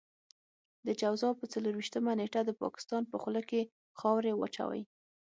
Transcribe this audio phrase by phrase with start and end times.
[0.85, 3.61] د جوزا په څلور وېشتمه نېټه د پاکستان په خوله کې
[3.99, 4.81] خاورې واچوئ.